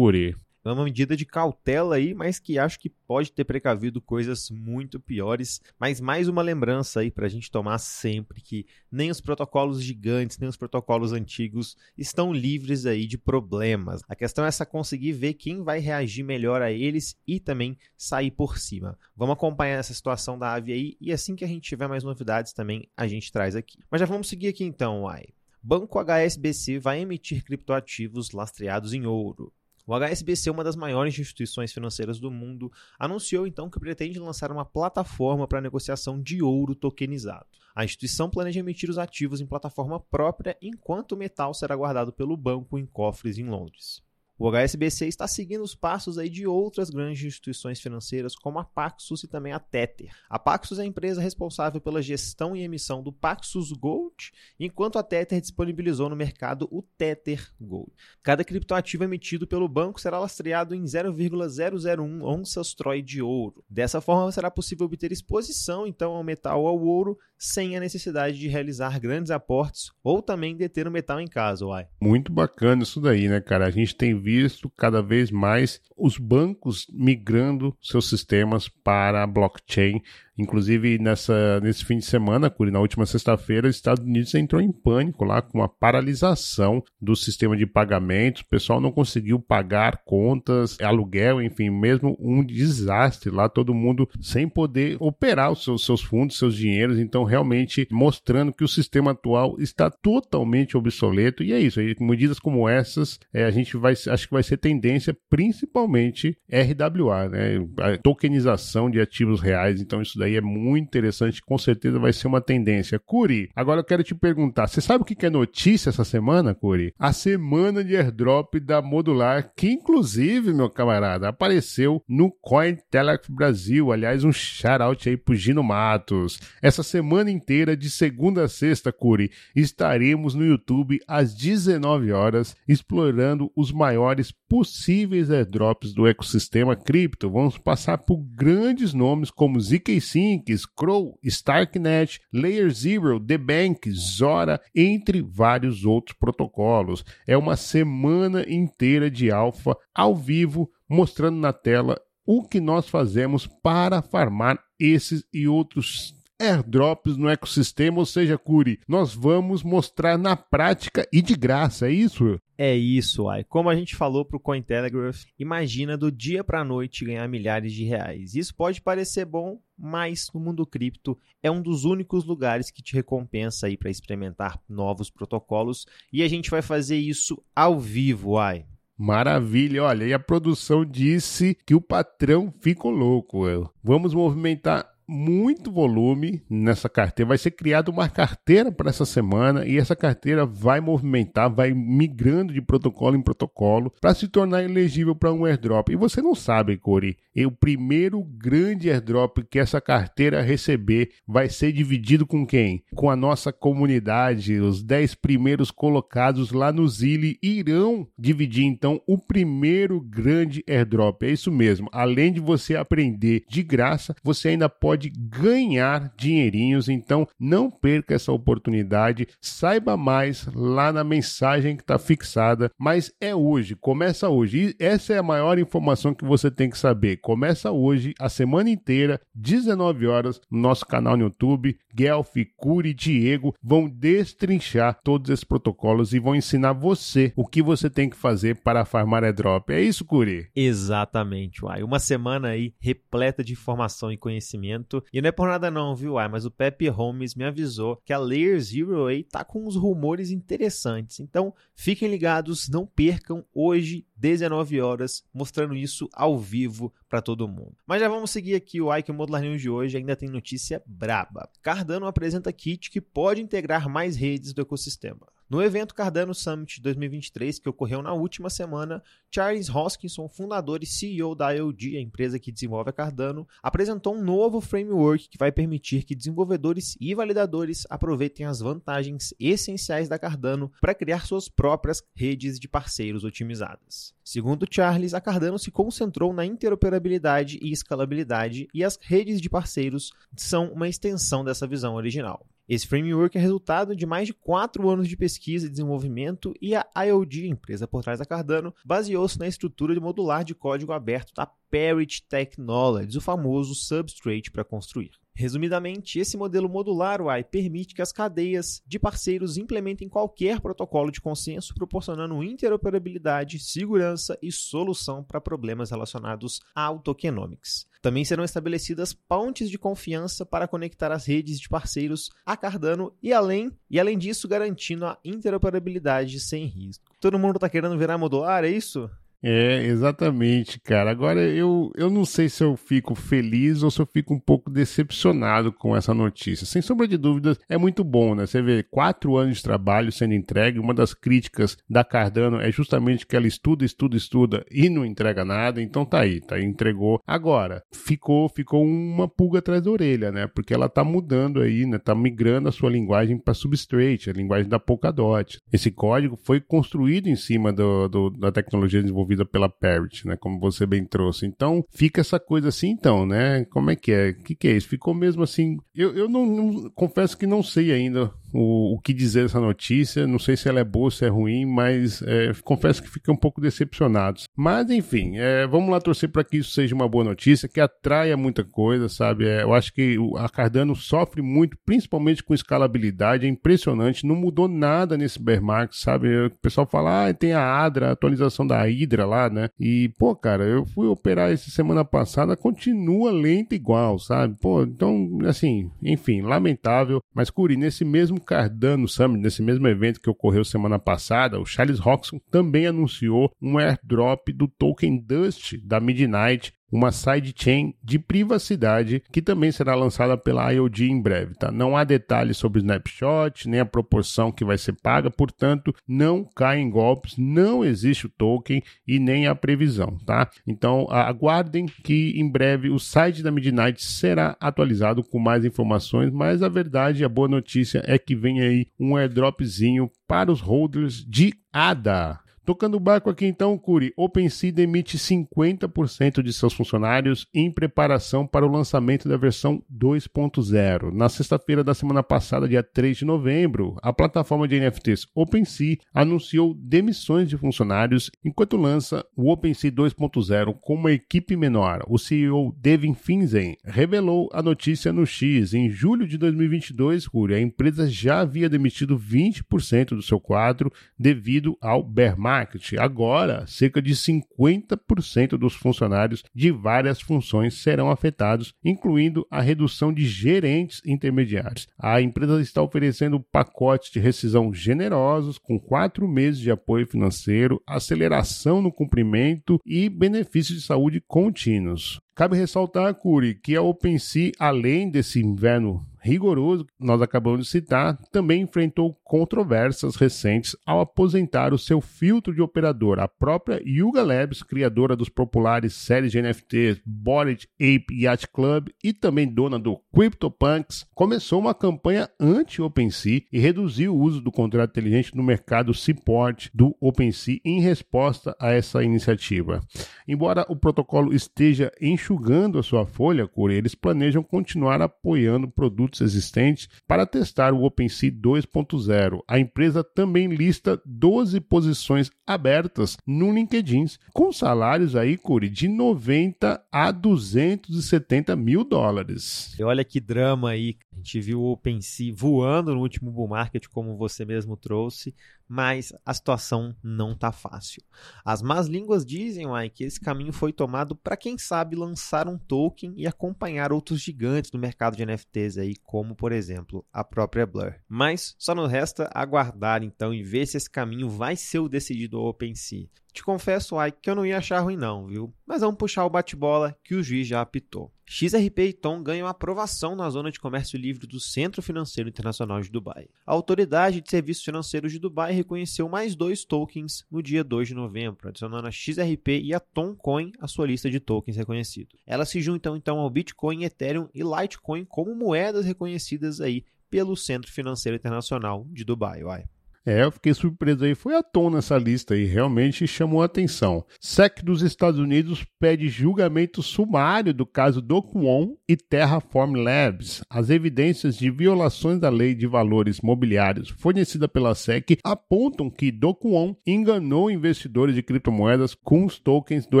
É 0.68 0.72
uma 0.72 0.84
medida 0.84 1.16
de 1.16 1.24
cautela 1.24 1.96
aí, 1.96 2.14
mas 2.14 2.38
que 2.38 2.58
acho 2.58 2.78
que 2.78 2.90
pode 2.90 3.30
ter 3.32 3.44
precavido 3.44 4.00
coisas 4.00 4.50
muito 4.50 4.98
piores. 4.98 5.60
Mas 5.78 6.00
mais 6.00 6.28
uma 6.28 6.42
lembrança 6.42 7.00
aí 7.00 7.10
para 7.10 7.26
a 7.26 7.28
gente 7.28 7.50
tomar 7.50 7.78
sempre 7.78 8.40
que 8.40 8.66
nem 8.90 9.10
os 9.10 9.20
protocolos 9.20 9.82
gigantes, 9.82 10.38
nem 10.38 10.48
os 10.48 10.56
protocolos 10.56 11.12
antigos 11.12 11.76
estão 11.96 12.32
livres 12.32 12.86
aí 12.86 13.06
de 13.06 13.16
problemas. 13.16 14.02
A 14.08 14.16
questão 14.16 14.44
é 14.44 14.48
essa 14.48 14.66
conseguir 14.66 15.12
ver 15.12 15.34
quem 15.34 15.62
vai 15.62 15.78
reagir 15.78 16.24
melhor 16.24 16.60
a 16.62 16.72
eles 16.72 17.16
e 17.26 17.38
também 17.38 17.78
sair 17.96 18.30
por 18.30 18.58
cima. 18.58 18.98
Vamos 19.16 19.34
acompanhar 19.34 19.78
essa 19.78 19.94
situação 19.94 20.38
da 20.38 20.54
AVE 20.54 20.72
aí 20.72 20.96
e 21.00 21.12
assim 21.12 21.36
que 21.36 21.44
a 21.44 21.48
gente 21.48 21.68
tiver 21.68 21.88
mais 21.88 22.02
novidades 22.02 22.52
também 22.52 22.88
a 22.96 23.06
gente 23.06 23.30
traz 23.30 23.54
aqui. 23.54 23.78
Mas 23.90 24.00
já 24.00 24.06
vamos 24.06 24.28
seguir 24.28 24.48
aqui 24.48 24.64
então, 24.64 25.02
Uai. 25.02 25.26
Banco 25.62 25.98
HSBC 25.98 26.78
vai 26.78 27.00
emitir 27.00 27.44
criptoativos 27.44 28.30
lastreados 28.30 28.92
em 28.92 29.04
ouro. 29.04 29.52
O 29.86 29.94
HSBC, 29.94 30.50
uma 30.50 30.64
das 30.64 30.74
maiores 30.74 31.16
instituições 31.16 31.72
financeiras 31.72 32.18
do 32.18 32.28
mundo, 32.28 32.72
anunciou 32.98 33.46
então 33.46 33.70
que 33.70 33.78
pretende 33.78 34.18
lançar 34.18 34.50
uma 34.50 34.64
plataforma 34.64 35.46
para 35.46 35.60
negociação 35.60 36.20
de 36.20 36.42
ouro 36.42 36.74
tokenizado. 36.74 37.46
A 37.72 37.84
instituição 37.84 38.28
planeja 38.28 38.58
emitir 38.58 38.90
os 38.90 38.98
ativos 38.98 39.40
em 39.40 39.46
plataforma 39.46 40.00
própria, 40.00 40.56
enquanto 40.60 41.12
o 41.12 41.16
metal 41.16 41.54
será 41.54 41.76
guardado 41.76 42.12
pelo 42.12 42.36
banco 42.36 42.76
em 42.76 42.84
cofres 42.84 43.38
em 43.38 43.48
Londres. 43.48 44.02
O 44.38 44.50
HSBC 44.50 45.06
está 45.06 45.26
seguindo 45.26 45.62
os 45.62 45.74
passos 45.74 46.18
aí 46.18 46.28
de 46.28 46.46
outras 46.46 46.90
grandes 46.90 47.24
instituições 47.24 47.80
financeiras, 47.80 48.36
como 48.36 48.58
a 48.58 48.64
Paxos 48.64 49.24
e 49.24 49.28
também 49.28 49.54
a 49.54 49.58
Tether. 49.58 50.14
A 50.28 50.38
Paxos 50.38 50.78
é 50.78 50.82
a 50.82 50.86
empresa 50.86 51.22
responsável 51.22 51.80
pela 51.80 52.02
gestão 52.02 52.54
e 52.54 52.62
emissão 52.62 53.02
do 53.02 53.10
Paxos 53.10 53.72
Gold, 53.72 54.32
enquanto 54.60 54.98
a 54.98 55.02
Tether 55.02 55.40
disponibilizou 55.40 56.10
no 56.10 56.16
mercado 56.16 56.68
o 56.70 56.82
Tether 56.82 57.50
Gold. 57.58 57.90
Cada 58.22 58.44
criptoativo 58.44 59.04
emitido 59.04 59.46
pelo 59.46 59.66
banco 59.66 59.98
será 59.98 60.18
lastreado 60.18 60.74
em 60.74 60.86
0,001 60.86 62.22
onças 62.22 62.74
Troy 62.74 63.00
de 63.00 63.22
ouro. 63.22 63.64
Dessa 63.70 64.02
forma, 64.02 64.30
será 64.32 64.50
possível 64.50 64.84
obter 64.84 65.12
exposição 65.12 65.86
então 65.86 66.12
ao 66.12 66.22
metal 66.22 66.60
ou 66.60 66.68
ao 66.68 66.78
ouro 66.78 67.18
sem 67.38 67.76
a 67.76 67.80
necessidade 67.80 68.38
de 68.38 68.48
realizar 68.48 68.98
grandes 68.98 69.30
aportes 69.30 69.90
ou 70.02 70.22
também 70.22 70.56
deter 70.56 70.86
o 70.86 70.90
metal 70.90 71.20
em 71.20 71.26
casa, 71.26 71.66
uai. 71.66 71.86
Muito 72.00 72.32
bacana 72.32 72.82
isso 72.82 73.00
daí, 73.00 73.28
né, 73.28 73.40
cara? 73.40 73.66
A 73.66 73.70
gente 73.70 73.94
tem 73.94 74.14
visto 74.26 74.68
cada 74.70 75.00
vez 75.00 75.30
mais 75.30 75.80
os 75.96 76.18
bancos 76.18 76.88
migrando 76.92 77.76
seus 77.80 78.08
sistemas 78.08 78.68
para 78.68 79.22
a 79.22 79.26
blockchain 79.26 80.02
Inclusive, 80.38 80.98
nessa, 80.98 81.60
nesse 81.60 81.84
fim 81.84 81.98
de 81.98 82.04
semana, 82.04 82.50
Curi, 82.50 82.70
na 82.70 82.80
última 82.80 83.06
sexta-feira, 83.06 83.68
os 83.68 83.76
Estados 83.76 84.04
Unidos 84.04 84.34
entrou 84.34 84.60
em 84.60 84.70
pânico 84.70 85.24
lá 85.24 85.40
com 85.40 85.62
a 85.62 85.68
paralisação 85.68 86.82
do 87.00 87.16
sistema 87.16 87.56
de 87.56 87.66
pagamentos. 87.66 88.42
O 88.42 88.48
pessoal 88.48 88.80
não 88.80 88.92
conseguiu 88.92 89.40
pagar 89.40 90.02
contas, 90.04 90.78
aluguel, 90.80 91.40
enfim, 91.40 91.70
mesmo 91.70 92.16
um 92.20 92.44
desastre 92.44 93.30
lá, 93.30 93.48
todo 93.48 93.74
mundo 93.74 94.08
sem 94.20 94.48
poder 94.48 94.96
operar 95.00 95.52
os 95.52 95.64
seus, 95.64 95.84
seus 95.84 96.02
fundos, 96.02 96.38
seus 96.38 96.54
dinheiros. 96.54 96.98
Então, 96.98 97.24
realmente 97.24 97.88
mostrando 97.90 98.52
que 98.52 98.64
o 98.64 98.68
sistema 98.68 99.12
atual 99.12 99.56
está 99.58 99.90
totalmente 99.90 100.76
obsoleto. 100.76 101.42
E 101.42 101.52
é 101.52 101.58
isso. 101.58 101.80
Medidas 102.00 102.38
como 102.38 102.68
essas, 102.68 103.18
é, 103.32 103.44
a 103.44 103.50
gente 103.50 103.76
vai, 103.76 103.92
acho 103.92 104.26
que 104.26 104.34
vai 104.34 104.42
ser 104.42 104.58
tendência, 104.58 105.16
principalmente 105.30 106.36
RWA, 106.50 107.28
né? 107.28 107.66
A 107.78 107.96
tokenização 107.96 108.90
de 108.90 109.00
ativos 109.00 109.40
reais. 109.40 109.80
Então, 109.80 110.02
isso 110.02 110.18
daí 110.18 110.25
é 110.34 110.40
muito 110.40 110.86
interessante. 110.86 111.42
Com 111.42 111.58
certeza 111.58 111.98
vai 111.98 112.12
ser 112.12 112.26
uma 112.26 112.40
tendência. 112.40 112.98
Curi, 112.98 113.50
agora 113.54 113.80
eu 113.80 113.84
quero 113.84 114.02
te 114.02 114.14
perguntar: 114.14 114.66
você 114.66 114.80
sabe 114.80 115.02
o 115.02 115.04
que 115.04 115.26
é 115.26 115.30
notícia 115.30 115.90
essa 115.90 116.04
semana, 116.04 116.54
Curi? 116.54 116.94
A 116.98 117.12
semana 117.12 117.84
de 117.84 117.96
airdrop 117.96 118.58
da 118.58 118.80
Modular, 118.80 119.52
que 119.56 119.70
inclusive, 119.70 120.52
meu 120.52 120.70
camarada, 120.70 121.28
apareceu 121.28 122.02
no 122.08 122.30
Cointelegraph 122.30 123.28
Brasil. 123.30 123.92
Aliás, 123.92 124.24
um 124.24 124.32
shout-out 124.32 125.08
aí 125.08 125.16
pro 125.16 125.34
Gino 125.34 125.62
Matos. 125.62 126.40
Essa 126.62 126.82
semana 126.82 127.30
inteira, 127.30 127.76
de 127.76 127.90
segunda 127.90 128.44
a 128.44 128.48
sexta, 128.48 128.92
Curi, 128.92 129.30
estaremos 129.54 130.34
no 130.34 130.44
YouTube 130.44 130.98
às 131.06 131.34
19 131.34 132.12
horas, 132.12 132.56
explorando 132.66 133.50
os 133.54 133.70
maiores 133.70 134.32
possíveis 134.48 135.30
airdrops 135.30 135.92
do 135.92 136.06
ecossistema 136.06 136.76
cripto. 136.76 137.30
Vamos 137.30 137.58
passar 137.58 137.98
por 137.98 138.18
grandes 138.18 138.94
nomes 138.94 139.30
como 139.30 139.60
ZK 139.60 140.00
Sync, 140.16 140.46
Crow, 140.74 141.18
Starknet, 141.22 142.20
Layer 142.32 142.70
Zero, 142.70 143.20
The 143.20 143.36
Bank, 143.36 143.90
Zora, 143.90 144.58
entre 144.74 145.20
vários 145.20 145.84
outros 145.84 146.16
protocolos. 146.18 147.04
É 147.26 147.36
uma 147.36 147.54
semana 147.54 148.42
inteira 148.48 149.10
de 149.10 149.30
alfa 149.30 149.76
ao 149.94 150.16
vivo, 150.16 150.70
mostrando 150.88 151.36
na 151.36 151.52
tela 151.52 152.00
o 152.24 152.42
que 152.42 152.60
nós 152.60 152.88
fazemos 152.88 153.46
para 153.46 154.00
farmar 154.00 154.58
esses 154.80 155.22
e 155.34 155.46
outros 155.46 156.14
airdrops 156.38 157.16
no 157.16 157.28
ecossistema, 157.28 157.98
ou 157.98 158.06
seja, 158.06 158.36
Curi, 158.38 158.80
nós 158.86 159.14
vamos 159.14 159.62
mostrar 159.62 160.18
na 160.18 160.36
prática 160.36 161.06
e 161.12 161.22
de 161.22 161.34
graça, 161.34 161.88
é 161.88 161.92
isso? 161.92 162.38
É 162.58 162.74
isso, 162.74 163.28
ai. 163.28 163.44
Como 163.44 163.68
a 163.68 163.74
gente 163.74 163.94
falou 163.94 164.24
para 164.24 164.36
o 164.36 164.40
Cointelegraph, 164.40 165.24
imagina 165.38 165.96
do 165.96 166.10
dia 166.10 166.42
para 166.42 166.60
a 166.60 166.64
noite 166.64 167.04
ganhar 167.04 167.28
milhares 167.28 167.72
de 167.72 167.84
reais. 167.84 168.34
Isso 168.34 168.54
pode 168.54 168.80
parecer 168.80 169.26
bom, 169.26 169.60
mas 169.78 170.28
no 170.32 170.40
mundo 170.40 170.66
cripto 170.66 171.18
é 171.42 171.50
um 171.50 171.60
dos 171.60 171.84
únicos 171.84 172.24
lugares 172.24 172.70
que 172.70 172.82
te 172.82 172.94
recompensa 172.94 173.66
aí 173.66 173.76
para 173.76 173.90
experimentar 173.90 174.58
novos 174.68 175.10
protocolos 175.10 175.86
e 176.12 176.22
a 176.22 176.28
gente 176.28 176.50
vai 176.50 176.62
fazer 176.62 176.96
isso 176.96 177.42
ao 177.54 177.78
vivo, 177.78 178.38
ai. 178.38 178.64
Maravilha, 178.98 179.84
olha, 179.84 180.04
e 180.06 180.14
a 180.14 180.18
produção 180.18 180.82
disse 180.82 181.54
que 181.66 181.74
o 181.74 181.80
patrão 181.82 182.50
ficou 182.60 182.90
louco. 182.90 183.42
Vamos 183.84 184.14
movimentar 184.14 184.95
muito 185.08 185.70
volume 185.70 186.42
nessa 186.48 186.88
carteira. 186.88 187.28
Vai 187.28 187.38
ser 187.38 187.52
criada 187.52 187.90
uma 187.90 188.08
carteira 188.08 188.72
para 188.72 188.90
essa 188.90 189.04
semana 189.04 189.64
e 189.64 189.76
essa 189.76 189.94
carteira 189.94 190.44
vai 190.44 190.80
movimentar, 190.80 191.52
vai 191.52 191.72
migrando 191.72 192.52
de 192.52 192.60
protocolo 192.60 193.16
em 193.16 193.22
protocolo 193.22 193.92
para 194.00 194.14
se 194.14 194.28
tornar 194.28 194.64
elegível 194.64 195.14
para 195.14 195.32
um 195.32 195.44
airdrop. 195.44 195.90
E 195.90 195.96
você 195.96 196.20
não 196.20 196.34
sabe, 196.34 196.76
Cori, 196.76 197.16
o 197.46 197.50
primeiro 197.50 198.22
grande 198.22 198.90
airdrop 198.90 199.38
que 199.50 199.58
essa 199.58 199.80
carteira 199.80 200.42
receber 200.42 201.10
vai 201.26 201.48
ser 201.48 201.72
dividido 201.72 202.26
com 202.26 202.46
quem? 202.46 202.82
Com 202.94 203.10
a 203.10 203.16
nossa 203.16 203.52
comunidade. 203.52 204.58
Os 204.58 204.82
10 204.82 205.14
primeiros 205.16 205.70
colocados 205.70 206.50
lá 206.50 206.72
no 206.72 206.88
Zili 206.88 207.38
irão 207.42 208.06
dividir 208.18 208.64
então 208.64 209.00
o 209.06 209.18
primeiro 209.18 210.00
grande 210.00 210.64
airdrop. 210.68 211.22
É 211.22 211.30
isso 211.30 211.52
mesmo. 211.52 211.88
Além 211.92 212.32
de 212.32 212.40
você 212.40 212.74
aprender 212.76 213.44
de 213.48 213.62
graça, 213.62 214.14
você 214.22 214.48
ainda 214.48 214.68
pode 214.68 214.95
pode 214.96 215.10
ganhar 215.10 216.10
dinheirinhos, 216.16 216.88
então 216.88 217.28
não 217.38 217.70
perca 217.70 218.14
essa 218.14 218.32
oportunidade. 218.32 219.28
Saiba 219.42 219.94
mais 219.94 220.48
lá 220.54 220.90
na 220.90 221.04
mensagem 221.04 221.76
que 221.76 221.82
está 221.82 221.98
fixada, 221.98 222.70
mas 222.78 223.12
é 223.20 223.34
hoje, 223.34 223.76
começa 223.76 224.30
hoje. 224.30 224.74
E 224.78 224.82
essa 224.82 225.12
é 225.12 225.18
a 225.18 225.22
maior 225.22 225.58
informação 225.58 226.14
que 226.14 226.24
você 226.24 226.50
tem 226.50 226.70
que 226.70 226.78
saber. 226.78 227.18
Começa 227.18 227.70
hoje, 227.70 228.14
a 228.18 228.30
semana 228.30 228.70
inteira, 228.70 229.20
19 229.34 230.06
horas, 230.06 230.40
no 230.50 230.60
nosso 230.60 230.86
canal 230.86 231.14
no 231.14 231.24
YouTube. 231.24 231.76
Guelph, 231.94 232.36
Curi 232.56 232.94
Diego 232.94 233.54
vão 233.62 233.88
destrinchar 233.88 234.98
todos 235.02 235.30
esses 235.30 235.44
protocolos 235.44 236.14
e 236.14 236.18
vão 236.18 236.34
ensinar 236.34 236.72
você 236.72 237.32
o 237.36 237.46
que 237.46 237.62
você 237.62 237.90
tem 237.90 238.08
que 238.08 238.16
fazer 238.16 238.56
para 238.56 238.84
farmar 238.84 239.24
airdrop. 239.24 239.70
É 239.70 239.80
isso, 239.80 240.04
Curi? 240.04 240.48
Exatamente, 240.54 241.64
Uai. 241.64 241.82
Uma 241.82 241.98
semana 241.98 242.48
aí 242.48 242.74
repleta 242.78 243.42
de 243.42 243.52
informação 243.52 244.12
e 244.12 244.16
conhecimento 244.16 244.85
e 245.12 245.20
não 245.20 245.28
é 245.28 245.32
por 245.32 245.48
nada 245.48 245.70
não, 245.70 245.94
viu? 245.94 246.18
Ah, 246.18 246.28
mas 246.28 246.44
o 246.44 246.50
Pepe 246.50 246.88
Holmes 246.88 247.34
me 247.34 247.44
avisou 247.44 247.96
que 248.04 248.12
a 248.12 248.18
Layer 248.18 248.60
Zero 248.60 249.06
aí 249.06 249.24
tá 249.24 249.44
com 249.44 249.66
uns 249.66 249.76
rumores 249.76 250.30
interessantes. 250.30 251.20
Então, 251.20 251.54
fiquem 251.74 252.08
ligados, 252.08 252.68
não 252.68 252.86
percam 252.86 253.44
hoje 253.52 254.06
19 254.16 254.80
horas, 254.80 255.24
mostrando 255.32 255.74
isso 255.74 256.08
ao 256.12 256.38
vivo 256.38 256.92
para 257.08 257.20
todo 257.20 257.48
mundo. 257.48 257.76
Mas 257.86 258.00
já 258.00 258.08
vamos 258.08 258.30
seguir 258.30 258.54
aqui 258.54 258.80
o 258.80 258.94
Ike 258.94 259.12
Modular 259.12 259.42
News 259.42 259.60
de 259.60 259.70
hoje, 259.70 259.96
ainda 259.96 260.16
tem 260.16 260.28
notícia 260.28 260.82
braba. 260.86 261.48
Cardano 261.62 262.06
apresenta 262.06 262.52
kit 262.52 262.90
que 262.90 263.00
pode 263.00 263.42
integrar 263.42 263.88
mais 263.88 264.16
redes 264.16 264.52
do 264.52 264.62
ecossistema. 264.62 265.26
No 265.48 265.62
evento 265.62 265.94
Cardano 265.94 266.34
Summit 266.34 266.82
2023, 266.82 267.60
que 267.60 267.68
ocorreu 267.68 268.02
na 268.02 268.12
última 268.12 268.50
semana, 268.50 269.00
Charles 269.32 269.72
Hoskinson, 269.72 270.28
fundador 270.28 270.82
e 270.82 270.86
CEO 270.86 271.36
da 271.36 271.52
IOD, 271.52 271.96
a 271.96 272.00
empresa 272.00 272.36
que 272.36 272.50
desenvolve 272.50 272.90
a 272.90 272.92
Cardano, 272.92 273.46
apresentou 273.62 274.16
um 274.16 274.24
novo 274.24 274.60
framework 274.60 275.28
que 275.28 275.38
vai 275.38 275.52
permitir 275.52 276.02
que 276.02 276.16
desenvolvedores 276.16 276.96
e 277.00 277.14
validadores 277.14 277.86
aproveitem 277.88 278.44
as 278.44 278.58
vantagens 278.58 279.32
essenciais 279.38 280.08
da 280.08 280.18
Cardano 280.18 280.72
para 280.80 280.96
criar 280.96 281.24
suas 281.24 281.48
próprias 281.48 282.02
redes 282.12 282.58
de 282.58 282.66
parceiros 282.66 283.22
otimizadas. 283.22 284.12
Segundo 284.24 284.66
Charles, 284.68 285.14
a 285.14 285.20
Cardano 285.20 285.60
se 285.60 285.70
concentrou 285.70 286.32
na 286.32 286.44
interoperabilidade 286.44 287.60
e 287.62 287.70
escalabilidade, 287.70 288.66
e 288.74 288.82
as 288.82 288.98
redes 289.00 289.40
de 289.40 289.48
parceiros 289.48 290.10
são 290.36 290.72
uma 290.72 290.88
extensão 290.88 291.44
dessa 291.44 291.68
visão 291.68 291.94
original. 291.94 292.44
Esse 292.68 292.86
framework 292.86 293.38
é 293.38 293.40
resultado 293.40 293.94
de 293.94 294.04
mais 294.04 294.26
de 294.26 294.34
quatro 294.34 294.88
anos 294.90 295.06
de 295.06 295.16
pesquisa 295.16 295.66
e 295.66 295.70
desenvolvimento 295.70 296.52
e 296.60 296.74
a 296.74 296.84
IOD, 297.04 297.46
empresa 297.46 297.86
por 297.86 298.02
trás 298.02 298.18
da 298.18 298.26
Cardano, 298.26 298.74
baseou-se 298.84 299.38
na 299.38 299.46
estrutura 299.46 299.94
de 299.94 300.00
modular 300.00 300.42
de 300.42 300.52
código 300.52 300.92
aberto 300.92 301.32
da 301.32 301.46
Parity 301.46 302.26
Technologies, 302.28 303.14
o 303.14 303.20
famoso 303.20 303.72
substrate 303.72 304.50
para 304.50 304.64
construir. 304.64 305.12
Resumidamente, 305.36 306.18
esse 306.18 306.34
modelo 306.34 306.66
modular 306.66 307.20
UI 307.20 307.44
permite 307.44 307.94
que 307.94 308.00
as 308.00 308.10
cadeias 308.10 308.82
de 308.86 308.98
parceiros 308.98 309.58
implementem 309.58 310.08
qualquer 310.08 310.60
protocolo 310.60 311.10
de 311.10 311.20
consenso, 311.20 311.74
proporcionando 311.74 312.42
interoperabilidade, 312.42 313.58
segurança 313.58 314.38
e 314.40 314.50
solução 314.50 315.22
para 315.22 315.38
problemas 315.38 315.90
relacionados 315.90 316.60
ao 316.74 317.00
tokenomics. 317.00 317.86
Também 318.00 318.24
serão 318.24 318.44
estabelecidas 318.44 319.12
pontes 319.12 319.68
de 319.68 319.78
confiança 319.78 320.46
para 320.46 320.66
conectar 320.66 321.12
as 321.12 321.26
redes 321.26 321.60
de 321.60 321.68
parceiros 321.68 322.30
a 322.44 322.56
Cardano 322.56 323.12
e 323.22 323.30
além, 323.30 323.70
e 323.90 324.00
além 324.00 324.16
disso 324.16 324.48
garantindo 324.48 325.04
a 325.04 325.18
interoperabilidade 325.22 326.40
sem 326.40 326.64
risco. 326.64 327.04
Todo 327.20 327.38
mundo 327.38 327.56
está 327.56 327.68
querendo 327.68 327.98
virar 327.98 328.16
modular, 328.16 328.64
é 328.64 328.70
isso? 328.70 329.10
É, 329.42 329.84
exatamente, 329.84 330.80
cara. 330.80 331.10
Agora 331.10 331.40
eu, 331.40 331.92
eu 331.96 332.10
não 332.10 332.24
sei 332.24 332.48
se 332.48 332.64
eu 332.64 332.76
fico 332.76 333.14
feliz 333.14 333.82
ou 333.82 333.90
se 333.90 334.00
eu 334.00 334.06
fico 334.06 334.34
um 334.34 334.40
pouco 334.40 334.70
decepcionado 334.70 335.72
com 335.72 335.96
essa 335.96 336.14
notícia. 336.14 336.66
Sem 336.66 336.82
sombra 336.82 337.06
de 337.06 337.16
dúvidas, 337.16 337.58
é 337.68 337.76
muito 337.76 338.02
bom, 338.02 338.34
né? 338.34 338.46
Você 338.46 338.62
vê 338.62 338.82
quatro 338.82 339.36
anos 339.36 339.58
de 339.58 339.62
trabalho 339.62 340.10
sendo 340.10 340.34
entregue. 340.34 340.78
Uma 340.78 340.94
das 340.94 341.14
críticas 341.14 341.76
da 341.88 342.02
Cardano 342.02 342.60
é 342.60 342.70
justamente 342.72 343.26
que 343.26 343.36
ela 343.36 343.46
estuda, 343.46 343.84
estuda, 343.84 344.16
estuda 344.16 344.64
e 344.70 344.88
não 344.88 345.04
entrega 345.04 345.44
nada. 345.44 345.80
Então 345.82 346.04
tá 346.04 346.20
aí, 346.20 346.40
tá 346.40 346.56
aí, 346.56 346.64
entregou. 346.64 347.20
Agora, 347.26 347.82
ficou, 347.92 348.48
ficou 348.48 348.82
uma 348.84 349.28
pulga 349.28 349.58
atrás 349.58 349.82
da 349.82 349.90
orelha, 349.90 350.32
né? 350.32 350.46
Porque 350.46 350.74
ela 350.74 350.88
tá 350.88 351.04
mudando 351.04 351.60
aí, 351.60 351.86
né? 351.86 351.98
Tá 351.98 352.14
migrando 352.14 352.68
a 352.68 352.72
sua 352.72 352.90
linguagem 352.90 353.38
para 353.38 353.54
Substrate, 353.54 354.30
a 354.30 354.32
linguagem 354.32 354.68
da 354.68 354.80
Polkadot. 354.80 355.58
Esse 355.72 355.90
código 355.90 356.36
foi 356.36 356.60
construído 356.60 357.28
em 357.28 357.36
cima 357.36 357.72
do, 357.72 358.08
do 358.08 358.30
da 358.30 358.50
tecnologia 358.50 359.00
desenvolvida 359.00 359.25
desenvolvida 359.26 359.44
pela 359.44 359.68
Parrot, 359.68 360.26
né? 360.26 360.36
Como 360.36 360.58
você 360.60 360.86
bem 360.86 361.04
trouxe. 361.04 361.46
Então, 361.46 361.84
fica 361.90 362.20
essa 362.20 362.38
coisa 362.38 362.68
assim, 362.68 362.90
então, 362.90 363.26
né? 363.26 363.64
Como 363.66 363.90
é 363.90 363.96
que 363.96 364.12
é? 364.12 364.30
O 364.30 364.42
que, 364.42 364.54
que 364.54 364.68
é 364.68 364.76
isso? 364.76 364.88
Ficou 364.88 365.12
mesmo 365.12 365.42
assim. 365.42 365.76
Eu, 365.94 366.16
eu 366.16 366.28
não, 366.28 366.46
não, 366.46 366.90
confesso 366.90 367.36
que 367.36 367.46
não 367.46 367.62
sei 367.62 367.92
ainda 367.92 368.32
o, 368.52 368.94
o 368.94 369.00
que 369.00 369.12
dizer 369.12 369.42
dessa 369.42 369.60
notícia. 369.60 370.26
Não 370.26 370.38
sei 370.38 370.56
se 370.56 370.68
ela 370.68 370.80
é 370.80 370.84
boa, 370.84 371.10
se 371.10 371.24
é 371.24 371.28
ruim, 371.28 371.64
mas 371.64 372.22
é, 372.22 372.52
confesso 372.64 373.02
que 373.02 373.08
fiquei 373.08 373.32
um 373.32 373.36
pouco 373.36 373.60
decepcionado. 373.60 374.40
Mas 374.56 374.90
enfim, 374.90 375.36
é, 375.36 375.66
vamos 375.66 375.90
lá 375.90 376.00
torcer 376.00 376.28
para 376.28 376.44
que 376.44 376.58
isso 376.58 376.70
seja 376.70 376.94
uma 376.94 377.08
boa 377.08 377.24
notícia, 377.24 377.68
que 377.68 377.80
atraia 377.80 378.36
muita 378.36 378.64
coisa, 378.64 379.08
sabe? 379.08 379.46
É, 379.46 379.62
eu 379.62 379.74
acho 379.74 379.92
que 379.92 380.16
a 380.38 380.48
Cardano 380.48 380.94
sofre 380.94 381.42
muito, 381.42 381.76
principalmente 381.84 382.42
com 382.42 382.54
escalabilidade, 382.54 383.46
é 383.46 383.48
impressionante, 383.48 384.26
não 384.26 384.36
mudou 384.36 384.68
nada 384.68 385.16
nesse 385.16 385.42
bear 385.42 385.62
market, 385.62 385.96
sabe? 385.96 386.46
O 386.46 386.50
pessoal 386.50 386.86
fala, 386.86 387.28
ah, 387.28 387.34
tem 387.34 387.52
a 387.52 387.62
ADRA, 387.62 388.08
a 388.08 388.12
atualização 388.12 388.66
da 388.66 388.82
Hydra 388.82 389.26
lá, 389.26 389.50
né? 389.50 389.68
E, 389.78 390.10
pô, 390.18 390.34
cara, 390.34 390.64
eu 390.64 390.84
fui 390.86 391.06
operar 391.06 391.50
essa 391.50 391.70
semana 391.70 392.04
passada, 392.04 392.56
continua 392.56 393.30
lenta 393.30 393.74
igual, 393.74 394.18
sabe? 394.18 394.56
Pô, 394.60 394.82
então, 394.82 395.38
assim, 395.46 395.90
enfim, 396.02 396.42
lamentável. 396.42 397.20
Mas, 397.34 397.50
Curi, 397.50 397.76
nesse 397.76 398.04
mesmo 398.04 398.35
Cardano 398.38 399.08
Summit, 399.08 399.40
nesse 399.40 399.62
mesmo 399.62 399.86
evento 399.88 400.20
que 400.20 400.30
ocorreu 400.30 400.64
semana 400.64 400.98
passada, 400.98 401.58
o 401.60 401.66
Charles 401.66 401.98
Roxon 401.98 402.38
também 402.50 402.86
anunciou 402.86 403.50
um 403.60 403.78
airdrop 403.78 404.52
do 404.52 404.68
token 404.68 405.18
Dust 405.18 405.76
da 405.84 406.00
Midnight 406.00 406.72
uma 406.90 407.10
sidechain 407.10 407.94
de 408.02 408.18
privacidade 408.18 409.22
que 409.32 409.42
também 409.42 409.72
será 409.72 409.94
lançada 409.94 410.36
pela 410.36 410.70
IOD 410.72 411.10
em 411.10 411.20
breve, 411.20 411.54
tá? 411.54 411.70
Não 411.70 411.96
há 411.96 412.04
detalhes 412.04 412.56
sobre 412.56 412.78
o 412.78 412.82
snapshot, 412.82 413.68
nem 413.68 413.80
a 413.80 413.86
proporção 413.86 414.52
que 414.52 414.64
vai 414.64 414.78
ser 414.78 414.94
paga, 414.94 415.30
portanto, 415.30 415.94
não 416.06 416.44
cai 416.44 416.78
em 416.78 416.88
golpes, 416.88 417.36
não 417.36 417.84
existe 417.84 418.26
o 418.26 418.30
token 418.30 418.82
e 419.06 419.18
nem 419.18 419.46
a 419.46 419.54
previsão, 419.54 420.16
tá? 420.24 420.48
Então, 420.66 421.06
aguardem 421.10 421.86
que 421.86 422.32
em 422.36 422.48
breve 422.48 422.90
o 422.90 422.98
site 422.98 423.42
da 423.42 423.50
Midnight 423.50 424.02
será 424.04 424.56
atualizado 424.60 425.22
com 425.22 425.38
mais 425.38 425.64
informações, 425.64 426.30
mas 426.30 426.62
a 426.62 426.68
verdade, 426.68 427.24
a 427.24 427.28
boa 427.28 427.48
notícia 427.48 428.02
é 428.04 428.18
que 428.18 428.34
vem 428.34 428.60
aí 428.60 428.86
um 428.98 429.16
airdropzinho 429.16 430.10
para 430.26 430.50
os 430.50 430.60
holders 430.60 431.24
de 431.24 431.54
ADA. 431.72 432.45
Tocando 432.66 432.96
o 432.96 433.00
barco 433.00 433.30
aqui 433.30 433.46
então, 433.46 433.78
Curi, 433.78 434.12
OpenSea 434.16 434.72
demite 434.72 435.16
50% 435.16 436.42
de 436.42 436.52
seus 436.52 436.72
funcionários 436.72 437.46
em 437.54 437.70
preparação 437.70 438.44
para 438.44 438.66
o 438.66 438.68
lançamento 438.68 439.28
da 439.28 439.36
versão 439.36 439.80
2.0. 439.88 441.12
Na 441.12 441.28
sexta-feira 441.28 441.84
da 441.84 441.94
semana 441.94 442.24
passada, 442.24 442.66
dia 442.66 442.82
3 442.82 443.18
de 443.18 443.24
novembro, 443.24 443.94
a 444.02 444.12
plataforma 444.12 444.66
de 444.66 444.80
NFTs 444.80 445.28
OpenSea 445.32 445.98
anunciou 446.12 446.74
demissões 446.74 447.48
de 447.48 447.56
funcionários 447.56 448.32
enquanto 448.44 448.76
lança 448.76 449.24
o 449.36 449.48
OpenSea 449.48 449.92
2.0 449.92 450.74
com 450.80 450.94
uma 450.94 451.12
equipe 451.12 451.54
menor. 451.56 452.02
O 452.08 452.18
CEO 452.18 452.74
Devin 452.80 453.14
Finzen 453.14 453.76
revelou 453.84 454.50
a 454.52 454.60
notícia 454.60 455.12
no 455.12 455.24
X. 455.24 455.72
Em 455.72 455.88
julho 455.88 456.26
de 456.26 456.36
2022, 456.36 457.28
Curi, 457.28 457.54
a 457.54 457.60
empresa 457.60 458.10
já 458.10 458.40
havia 458.40 458.68
demitido 458.68 459.16
20% 459.16 460.16
do 460.16 460.22
seu 460.22 460.40
quadro 460.40 460.92
devido 461.16 461.78
ao 461.80 462.02
bear 462.02 462.36
market 462.36 462.55
market. 462.56 462.94
Agora, 462.98 463.66
cerca 463.66 464.00
de 464.00 464.14
50% 464.14 465.58
dos 465.58 465.74
funcionários 465.74 466.42
de 466.54 466.70
várias 466.70 467.20
funções 467.20 467.82
serão 467.82 468.10
afetados, 468.10 468.72
incluindo 468.84 469.46
a 469.50 469.60
redução 469.60 470.12
de 470.12 470.26
gerentes 470.26 471.02
intermediários. 471.04 471.86
A 471.98 472.20
empresa 472.20 472.60
está 472.60 472.82
oferecendo 472.82 473.40
pacotes 473.40 474.10
de 474.10 474.18
rescisão 474.18 474.72
generosos, 474.72 475.58
com 475.58 475.78
quatro 475.78 476.26
meses 476.26 476.60
de 476.60 476.70
apoio 476.70 477.06
financeiro, 477.06 477.80
aceleração 477.86 478.80
no 478.80 478.92
cumprimento 478.92 479.78
e 479.84 480.08
benefícios 480.08 480.80
de 480.80 480.86
saúde 480.86 481.22
contínuos. 481.26 482.20
Cabe 482.34 482.54
ressaltar, 482.54 483.14
Curi, 483.14 483.54
que 483.54 483.74
a 483.74 483.80
OpenSea, 483.80 484.52
além 484.58 485.10
desse 485.10 485.40
inverno 485.40 486.06
rigoroso 486.26 486.84
que 486.84 486.92
nós 486.98 487.22
acabamos 487.22 487.60
de 487.60 487.68
citar, 487.68 488.18
também 488.32 488.62
enfrentou 488.62 489.14
controvérsias 489.24 490.16
recentes 490.16 490.76
ao 490.84 491.00
aposentar 491.00 491.72
o 491.72 491.78
seu 491.78 492.00
filtro 492.00 492.52
de 492.52 492.60
operador. 492.60 493.18
A 493.18 493.28
própria 493.28 493.80
Yuga 493.86 494.22
Labs, 494.22 494.62
criadora 494.62 495.14
dos 495.14 495.28
populares 495.28 495.94
séries 495.94 496.32
de 496.32 496.42
NFTs 496.42 497.00
Bored 497.04 497.68
Ape 497.74 498.22
Yacht 498.22 498.48
Club 498.48 498.88
e 499.02 499.12
também 499.12 499.46
dona 499.46 499.78
do 499.78 500.00
CryptoPunks, 500.12 501.06
começou 501.14 501.60
uma 501.60 501.74
campanha 501.74 502.28
anti-OpenSea 502.40 503.42
e 503.52 503.58
reduziu 503.58 504.14
o 504.14 504.20
uso 504.20 504.40
do 504.40 504.50
contrato 504.50 504.90
inteligente 504.90 505.36
no 505.36 505.42
mercado 505.42 505.94
Seaport 505.94 506.68
do 506.74 506.96
OpenSea 507.00 507.60
em 507.64 507.80
resposta 507.80 508.56
a 508.60 508.72
essa 508.72 509.02
iniciativa. 509.04 509.80
Embora 510.26 510.66
o 510.68 510.76
protocolo 510.76 511.32
esteja 511.32 511.92
enxugando 512.00 512.78
a 512.78 512.82
sua 512.82 513.06
folha, 513.06 513.48
eles 513.70 513.94
planejam 513.94 514.42
continuar 514.42 515.00
apoiando 515.00 515.68
produtos 515.68 516.15
produtos 516.16 516.20
existentes 516.20 516.88
para 517.06 517.26
testar 517.26 517.72
o 517.72 517.84
OpenSea 517.84 518.30
2.0. 518.30 519.40
A 519.46 519.58
empresa 519.58 520.02
também 520.02 520.48
lista 520.48 521.00
12 521.04 521.60
posições 521.60 522.30
abertas 522.46 523.16
no 523.26 523.52
LinkedIn, 523.52 524.06
com 524.32 524.52
salários 524.52 525.16
aí, 525.16 525.36
Curi, 525.36 525.68
de 525.68 525.88
90 525.88 526.82
a 526.92 527.10
270 527.10 528.54
mil 528.56 528.84
dólares. 528.84 529.74
E 529.78 529.82
olha 529.82 530.04
que 530.04 530.20
drama 530.20 530.70
aí. 530.70 530.96
A 531.16 531.18
gente 531.18 531.40
viu 531.40 531.60
o 531.60 531.72
OpenSea 531.72 532.34
voando 532.36 532.94
no 532.94 533.00
último 533.00 533.32
bull 533.32 533.48
market, 533.48 533.86
como 533.88 534.16
você 534.16 534.44
mesmo 534.44 534.76
trouxe 534.76 535.34
mas 535.68 536.12
a 536.24 536.32
situação 536.32 536.94
não 537.02 537.34
tá 537.34 537.50
fácil. 537.50 538.02
As 538.44 538.62
más 538.62 538.86
línguas 538.86 539.24
dizem 539.24 539.66
uai, 539.66 539.90
que 539.90 540.04
esse 540.04 540.20
caminho 540.20 540.52
foi 540.52 540.72
tomado 540.72 541.16
para 541.16 541.36
quem 541.36 541.58
sabe 541.58 541.96
lançar 541.96 542.48
um 542.48 542.58
token 542.58 543.14
e 543.16 543.26
acompanhar 543.26 543.92
outros 543.92 544.20
gigantes 544.20 544.70
do 544.70 544.78
mercado 544.78 545.16
de 545.16 545.24
NFTs 545.24 545.78
aí, 545.78 545.96
como 545.96 546.34
por 546.34 546.52
exemplo 546.52 547.04
a 547.12 547.24
própria 547.24 547.66
Blur. 547.66 547.94
Mas 548.08 548.54
só 548.58 548.74
nos 548.74 548.90
resta 548.90 549.28
aguardar 549.34 550.02
então 550.02 550.32
e 550.32 550.42
ver 550.42 550.66
se 550.66 550.76
esse 550.76 550.90
caminho 550.90 551.28
vai 551.28 551.56
ser 551.56 551.80
o 551.80 551.88
decidido 551.88 552.38
ao 552.38 552.46
OpenSea. 552.46 553.08
Te 553.36 553.44
confesso, 553.44 553.98
ai, 553.98 554.10
que 554.10 554.30
eu 554.30 554.34
não 554.34 554.46
ia 554.46 554.56
achar 554.56 554.80
ruim 554.80 554.96
não, 554.96 555.26
viu? 555.26 555.52
Mas 555.66 555.82
vamos 555.82 555.98
puxar 555.98 556.24
o 556.24 556.30
bate-bola 556.30 556.96
que 557.04 557.14
o 557.14 557.22
juiz 557.22 557.46
já 557.46 557.60
apitou. 557.60 558.10
XRP 558.24 558.78
e 558.78 558.92
TON 558.94 559.22
ganham 559.22 559.46
aprovação 559.46 560.16
na 560.16 560.30
zona 560.30 560.50
de 560.50 560.58
comércio 560.58 560.98
livre 560.98 561.26
do 561.26 561.38
Centro 561.38 561.82
Financeiro 561.82 562.30
Internacional 562.30 562.80
de 562.80 562.90
Dubai. 562.90 563.28
A 563.46 563.52
Autoridade 563.52 564.22
de 564.22 564.30
Serviços 564.30 564.64
Financeiros 564.64 565.12
de 565.12 565.18
Dubai 565.18 565.52
reconheceu 565.52 566.08
mais 566.08 566.34
dois 566.34 566.64
tokens 566.64 567.26
no 567.30 567.42
dia 567.42 567.62
2 567.62 567.88
de 567.88 567.94
novembro, 567.94 568.48
adicionando 568.48 568.88
a 568.88 568.90
XRP 568.90 569.60
e 569.62 569.74
a 569.74 569.80
TON 569.80 570.16
Coin 570.16 570.50
à 570.58 570.66
sua 570.66 570.86
lista 570.86 571.10
de 571.10 571.20
tokens 571.20 571.58
reconhecidos. 571.58 572.18
Elas 572.26 572.48
se 572.48 572.62
juntam 572.62 572.96
então 572.96 573.18
ao 573.18 573.28
Bitcoin, 573.28 573.84
Ethereum 573.84 574.30
e 574.34 574.42
Litecoin 574.42 575.04
como 575.04 575.34
moedas 575.34 575.84
reconhecidas 575.84 576.58
aí 576.58 576.86
pelo 577.10 577.36
Centro 577.36 577.70
Financeiro 577.70 578.16
Internacional 578.16 578.86
de 578.90 579.04
Dubai. 579.04 579.44
Uai. 579.44 579.66
É, 580.06 580.22
eu 580.22 580.30
fiquei 580.30 580.54
surpreso 580.54 581.04
aí. 581.04 581.16
Foi 581.16 581.34
à 581.34 581.42
tona 581.42 581.78
essa 581.78 581.98
lista 581.98 582.34
aí, 582.34 582.44
realmente 582.44 583.06
chamou 583.08 583.42
a 583.42 583.46
atenção. 583.46 584.04
SEC 584.20 584.62
dos 584.62 584.82
Estados 584.82 585.18
Unidos 585.18 585.66
pede 585.80 586.08
julgamento 586.08 586.80
sumário 586.80 587.52
do 587.52 587.66
caso 587.66 588.00
do 588.00 588.22
Kwon 588.22 588.76
e 588.88 588.96
Terraform 588.96 589.74
Labs. 589.74 590.44
As 590.48 590.70
evidências 590.70 591.36
de 591.36 591.50
violações 591.50 592.20
da 592.20 592.28
lei 592.28 592.54
de 592.54 592.68
valores 592.68 593.20
mobiliários 593.20 593.88
fornecida 593.98 594.46
pela 594.46 594.74
SEC 594.76 595.18
apontam 595.24 595.90
que 595.90 596.12
Do 596.12 596.32
Kwon 596.34 596.76
enganou 596.86 597.50
investidores 597.50 598.14
de 598.14 598.22
criptomoedas 598.22 598.94
com 598.94 599.24
os 599.24 599.40
tokens 599.40 599.86
do 599.86 600.00